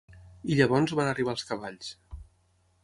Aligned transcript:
I 0.53 0.57
llavors 0.59 0.95
van 1.01 1.11
arribar 1.11 1.37
els 1.37 1.47
cavalls. 1.51 1.95